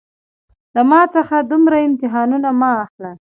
[0.75, 3.11] له ما څخه دومره امتحانونه مه اخله